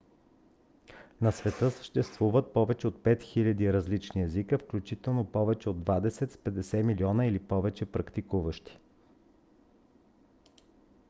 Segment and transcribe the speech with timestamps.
[1.21, 7.25] на света съществуват повече от 5000 различни езика включително повече от двадесет с 50 милиона
[7.25, 8.79] или повече практикуващи